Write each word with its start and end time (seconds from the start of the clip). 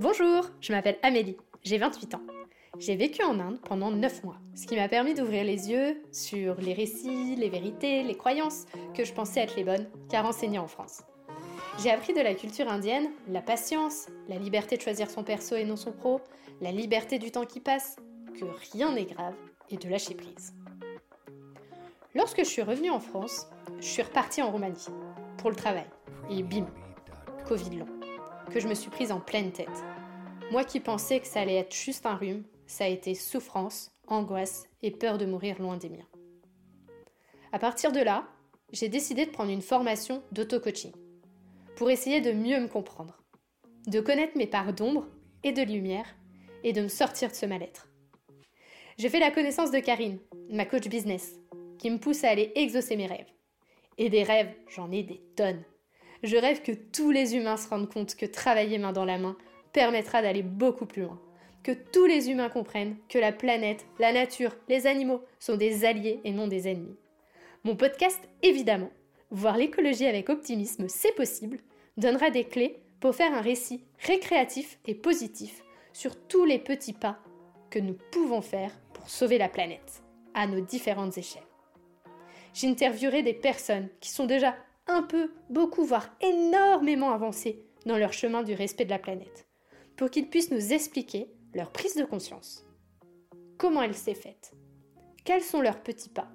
Bonjour, 0.00 0.48
je 0.62 0.72
m'appelle 0.72 0.96
Amélie, 1.02 1.36
j'ai 1.62 1.76
28 1.76 2.14
ans. 2.14 2.22
J'ai 2.78 2.96
vécu 2.96 3.22
en 3.22 3.38
Inde 3.38 3.60
pendant 3.62 3.90
9 3.90 4.24
mois, 4.24 4.38
ce 4.54 4.66
qui 4.66 4.74
m'a 4.74 4.88
permis 4.88 5.12
d'ouvrir 5.12 5.44
les 5.44 5.70
yeux 5.70 6.02
sur 6.10 6.54
les 6.62 6.72
récits, 6.72 7.36
les 7.36 7.50
vérités, 7.50 8.02
les 8.02 8.16
croyances 8.16 8.64
que 8.94 9.04
je 9.04 9.12
pensais 9.12 9.40
être 9.40 9.54
les 9.54 9.64
bonnes, 9.64 9.86
car 10.08 10.24
enseignées 10.24 10.58
en 10.58 10.66
France. 10.66 11.02
J'ai 11.78 11.90
appris 11.90 12.14
de 12.14 12.22
la 12.22 12.34
culture 12.34 12.68
indienne 12.68 13.10
la 13.28 13.42
patience, 13.42 14.06
la 14.28 14.38
liberté 14.38 14.78
de 14.78 14.82
choisir 14.82 15.10
son 15.10 15.24
perso 15.24 15.56
et 15.56 15.64
non 15.64 15.76
son 15.76 15.92
pro, 15.92 16.22
la 16.62 16.72
liberté 16.72 17.18
du 17.18 17.30
temps 17.30 17.46
qui 17.46 17.60
passe, 17.60 17.96
que 18.32 18.46
rien 18.72 18.92
n'est 18.92 19.04
grave 19.04 19.36
et 19.68 19.76
de 19.76 19.88
lâcher 19.90 20.14
prise. 20.14 20.54
Lorsque 22.14 22.38
je 22.38 22.48
suis 22.48 22.62
revenue 22.62 22.90
en 22.90 23.00
France, 23.00 23.46
je 23.78 23.86
suis 23.86 24.02
repartie 24.02 24.40
en 24.40 24.50
Roumanie 24.50 24.86
pour 25.36 25.50
le 25.50 25.56
travail. 25.56 25.86
Et 26.30 26.42
bim, 26.42 26.66
Covid 27.46 27.76
long, 27.76 28.01
que 28.52 28.60
je 28.60 28.68
me 28.68 28.74
suis 28.74 28.90
prise 28.90 29.12
en 29.12 29.20
pleine 29.20 29.50
tête. 29.50 29.82
Moi 30.50 30.64
qui 30.64 30.78
pensais 30.78 31.20
que 31.20 31.26
ça 31.26 31.40
allait 31.40 31.56
être 31.56 31.74
juste 31.74 32.04
un 32.04 32.14
rhume, 32.14 32.44
ça 32.66 32.84
a 32.84 32.88
été 32.88 33.14
souffrance, 33.14 33.90
angoisse 34.06 34.68
et 34.82 34.90
peur 34.90 35.16
de 35.16 35.24
mourir 35.24 35.60
loin 35.60 35.78
des 35.78 35.88
miens. 35.88 36.06
À 37.52 37.58
partir 37.58 37.92
de 37.92 38.00
là, 38.00 38.28
j'ai 38.70 38.88
décidé 38.88 39.24
de 39.24 39.30
prendre 39.30 39.50
une 39.50 39.62
formation 39.62 40.22
d'auto-coaching 40.32 40.92
pour 41.76 41.90
essayer 41.90 42.20
de 42.20 42.32
mieux 42.32 42.60
me 42.60 42.68
comprendre, 42.68 43.22
de 43.86 44.00
connaître 44.00 44.36
mes 44.36 44.46
parts 44.46 44.74
d'ombre 44.74 45.06
et 45.44 45.52
de 45.52 45.62
lumière 45.62 46.06
et 46.62 46.74
de 46.74 46.82
me 46.82 46.88
sortir 46.88 47.30
de 47.30 47.34
ce 47.34 47.46
mal-être. 47.46 47.88
J'ai 48.98 49.08
fait 49.08 49.20
la 49.20 49.30
connaissance 49.30 49.70
de 49.70 49.80
Karine, 49.80 50.18
ma 50.50 50.66
coach 50.66 50.88
business, 50.88 51.40
qui 51.78 51.90
me 51.90 51.98
pousse 51.98 52.22
à 52.24 52.28
aller 52.28 52.52
exaucer 52.54 52.96
mes 52.96 53.06
rêves. 53.06 53.30
Et 53.96 54.10
des 54.10 54.22
rêves, 54.22 54.54
j'en 54.68 54.90
ai 54.92 55.02
des 55.02 55.22
tonnes. 55.36 55.64
Je 56.22 56.36
rêve 56.36 56.62
que 56.62 56.72
tous 56.72 57.10
les 57.10 57.34
humains 57.34 57.56
se 57.56 57.68
rendent 57.68 57.92
compte 57.92 58.14
que 58.14 58.26
travailler 58.26 58.78
main 58.78 58.92
dans 58.92 59.04
la 59.04 59.18
main 59.18 59.36
permettra 59.72 60.22
d'aller 60.22 60.42
beaucoup 60.42 60.86
plus 60.86 61.02
loin. 61.02 61.20
Que 61.64 61.72
tous 61.72 62.06
les 62.06 62.30
humains 62.30 62.48
comprennent 62.48 62.96
que 63.08 63.18
la 63.18 63.32
planète, 63.32 63.84
la 63.98 64.12
nature, 64.12 64.54
les 64.68 64.86
animaux 64.86 65.22
sont 65.40 65.56
des 65.56 65.84
alliés 65.84 66.20
et 66.24 66.32
non 66.32 66.46
des 66.46 66.68
ennemis. 66.68 66.96
Mon 67.64 67.76
podcast, 67.76 68.20
évidemment, 68.42 68.90
voir 69.30 69.56
l'écologie 69.56 70.06
avec 70.06 70.28
optimisme, 70.28 70.86
c'est 70.88 71.14
possible, 71.14 71.58
donnera 71.96 72.30
des 72.30 72.44
clés 72.44 72.80
pour 73.00 73.14
faire 73.14 73.34
un 73.34 73.40
récit 73.40 73.82
récréatif 73.98 74.78
et 74.86 74.94
positif 74.94 75.62
sur 75.92 76.16
tous 76.26 76.44
les 76.44 76.58
petits 76.58 76.92
pas 76.92 77.18
que 77.70 77.78
nous 77.78 77.96
pouvons 78.12 78.42
faire 78.42 78.70
pour 78.92 79.08
sauver 79.08 79.38
la 79.38 79.48
planète, 79.48 80.02
à 80.34 80.46
nos 80.46 80.60
différentes 80.60 81.18
échelles. 81.18 81.42
J'interviewerai 82.54 83.22
des 83.22 83.34
personnes 83.34 83.88
qui 84.00 84.10
sont 84.10 84.26
déjà 84.26 84.54
un 84.86 85.02
peu, 85.02 85.30
beaucoup, 85.50 85.84
voire 85.84 86.08
énormément 86.20 87.12
avancées 87.12 87.64
dans 87.86 87.98
leur 87.98 88.12
chemin 88.12 88.42
du 88.42 88.54
respect 88.54 88.84
de 88.84 88.90
la 88.90 88.98
planète, 88.98 89.46
pour 89.96 90.10
qu'ils 90.10 90.28
puissent 90.28 90.50
nous 90.50 90.72
expliquer 90.72 91.28
leur 91.54 91.70
prise 91.70 91.96
de 91.96 92.04
conscience. 92.04 92.64
Comment 93.58 93.82
elle 93.82 93.94
s'est 93.94 94.14
faite? 94.14 94.52
Quels 95.24 95.42
sont 95.42 95.60
leurs 95.60 95.82
petits 95.82 96.08
pas? 96.08 96.28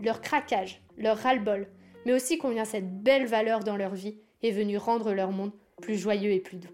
Leur 0.00 0.20
craquage, 0.20 0.82
leur 0.96 1.18
ras-le-bol, 1.18 1.68
mais 2.06 2.12
aussi 2.12 2.38
combien 2.38 2.64
cette 2.64 3.02
belle 3.02 3.26
valeur 3.26 3.60
dans 3.60 3.76
leur 3.76 3.94
vie 3.94 4.18
est 4.42 4.52
venue 4.52 4.78
rendre 4.78 5.12
leur 5.12 5.32
monde 5.32 5.52
plus 5.82 5.96
joyeux 5.96 6.32
et 6.32 6.40
plus 6.40 6.58
doux. 6.58 6.68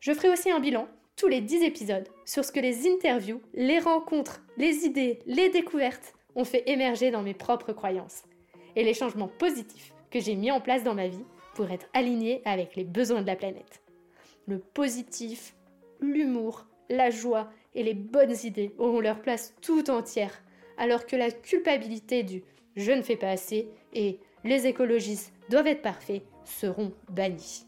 Je 0.00 0.12
ferai 0.12 0.28
aussi 0.30 0.50
un 0.50 0.60
bilan, 0.60 0.88
tous 1.16 1.28
les 1.28 1.40
10 1.40 1.62
épisodes, 1.62 2.08
sur 2.24 2.44
ce 2.44 2.52
que 2.52 2.60
les 2.60 2.86
interviews, 2.86 3.40
les 3.54 3.78
rencontres, 3.78 4.42
les 4.56 4.84
idées, 4.84 5.20
les 5.26 5.48
découvertes 5.48 6.14
ont 6.34 6.44
fait 6.44 6.68
émerger 6.68 7.10
dans 7.10 7.22
mes 7.22 7.34
propres 7.34 7.72
croyances 7.72 8.22
et 8.76 8.84
les 8.84 8.94
changements 8.94 9.28
positifs 9.28 9.92
que 10.10 10.20
j'ai 10.20 10.36
mis 10.36 10.52
en 10.52 10.60
place 10.60 10.84
dans 10.84 10.94
ma 10.94 11.08
vie 11.08 11.24
pour 11.54 11.70
être 11.70 11.86
aligné 11.94 12.42
avec 12.44 12.76
les 12.76 12.84
besoins 12.84 13.22
de 13.22 13.26
la 13.26 13.34
planète. 13.34 13.82
Le 14.46 14.58
positif, 14.58 15.56
l'humour, 16.00 16.66
la 16.88 17.10
joie 17.10 17.50
et 17.74 17.82
les 17.82 17.94
bonnes 17.94 18.36
idées 18.44 18.72
auront 18.78 19.00
leur 19.00 19.20
place 19.20 19.54
tout 19.60 19.90
entière, 19.90 20.42
alors 20.78 21.06
que 21.06 21.16
la 21.16 21.30
culpabilité 21.30 22.22
du 22.22 22.44
je 22.76 22.92
ne 22.92 23.02
fais 23.02 23.16
pas 23.16 23.30
assez 23.30 23.68
et 23.94 24.20
les 24.44 24.66
écologistes 24.66 25.32
doivent 25.48 25.66
être 25.66 25.82
parfaits 25.82 26.22
seront 26.44 26.92
bannis. 27.10 27.66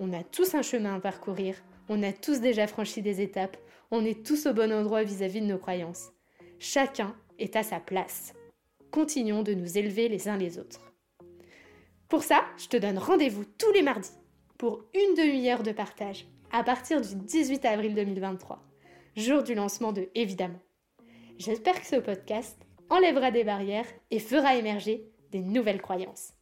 On 0.00 0.12
a 0.12 0.24
tous 0.24 0.54
un 0.54 0.62
chemin 0.62 0.96
à 0.96 1.00
parcourir, 1.00 1.54
on 1.88 2.02
a 2.02 2.12
tous 2.12 2.40
déjà 2.40 2.66
franchi 2.66 3.02
des 3.02 3.20
étapes, 3.20 3.56
on 3.92 4.04
est 4.04 4.26
tous 4.26 4.46
au 4.46 4.52
bon 4.52 4.72
endroit 4.72 5.04
vis-à-vis 5.04 5.40
-vis 5.40 5.42
de 5.42 5.52
nos 5.52 5.58
croyances. 5.58 6.12
Chacun 6.58 7.14
est 7.38 7.54
à 7.56 7.62
sa 7.62 7.78
place. 7.78 8.34
Continuons 8.92 9.42
de 9.42 9.54
nous 9.54 9.78
élever 9.78 10.10
les 10.10 10.28
uns 10.28 10.36
les 10.36 10.58
autres. 10.58 10.92
Pour 12.10 12.22
ça, 12.22 12.44
je 12.58 12.68
te 12.68 12.76
donne 12.76 12.98
rendez-vous 12.98 13.46
tous 13.56 13.72
les 13.72 13.80
mardis 13.80 14.12
pour 14.58 14.84
une 14.94 15.14
demi-heure 15.16 15.62
de 15.62 15.72
partage 15.72 16.26
à 16.50 16.62
partir 16.62 17.00
du 17.00 17.14
18 17.14 17.64
avril 17.64 17.94
2023, 17.94 18.62
jour 19.16 19.42
du 19.42 19.54
lancement 19.54 19.92
de 19.92 20.10
Évidemment. 20.14 20.60
J'espère 21.38 21.80
que 21.80 21.86
ce 21.86 21.96
podcast 21.96 22.60
enlèvera 22.90 23.30
des 23.30 23.44
barrières 23.44 23.88
et 24.10 24.18
fera 24.18 24.56
émerger 24.56 25.10
des 25.30 25.40
nouvelles 25.40 25.80
croyances. 25.80 26.34